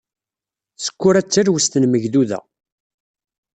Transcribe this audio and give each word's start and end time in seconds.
Sekkura 0.85 1.21
d 1.25 1.27
talwest 1.29 1.73
n 1.77 1.83
Megduda. 1.87 2.39